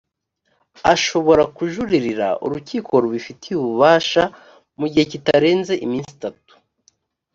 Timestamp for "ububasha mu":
3.59-4.85